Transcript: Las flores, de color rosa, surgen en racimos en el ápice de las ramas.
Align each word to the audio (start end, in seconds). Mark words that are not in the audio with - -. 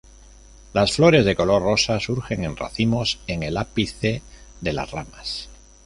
Las 0.73 0.93
flores, 0.93 1.25
de 1.25 1.35
color 1.35 1.61
rosa, 1.61 1.99
surgen 1.99 2.43
en 2.43 2.55
racimos 2.57 3.19
en 3.27 3.43
el 3.43 3.55
ápice 3.55 4.23
de 4.59 4.73
las 4.73 4.89
ramas. 4.89 5.47